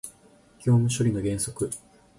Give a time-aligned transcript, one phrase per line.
[0.63, 1.69] 業務処理の原則